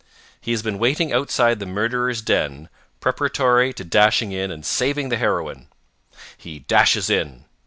[0.41, 2.69] He has been waiting outside the murderer's den
[3.01, 5.67] preparatory to dashing in and saving the heroine.
[6.35, 7.45] He dashes in.